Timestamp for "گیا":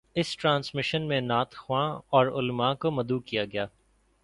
3.45-3.65